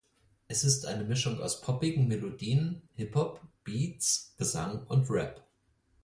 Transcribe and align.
Es 0.47 0.63
ist 0.63 0.87
eine 0.87 1.03
Mischung 1.03 1.39
aus 1.41 1.61
poppigen 1.61 2.07
Melodien, 2.07 2.81
Hip-Hop-Beats, 2.95 4.33
Gesang 4.35 4.87
und 4.87 5.07
Rap. 5.11 5.45